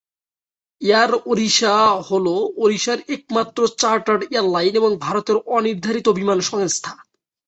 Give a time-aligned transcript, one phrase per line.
[0.81, 1.73] Air Odisha
[2.09, 2.25] হল
[2.57, 6.91] ওড়িশার একমাত্র চার্টার্ড এয়ারলাইন এবং ভারতের অ নির্ধারিত বিমান সংস্থা।